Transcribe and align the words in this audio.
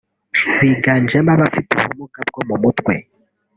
biganjemo 0.59 1.31
abafite 1.35 1.69
ubumuga 1.77 2.19
bwo 2.29 2.41
mu 2.49 2.55
mutwe 2.63 2.93